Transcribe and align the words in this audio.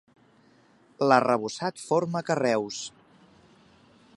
L'arrebossat 1.11 1.83
forma 1.89 2.25
carreus. 2.31 2.81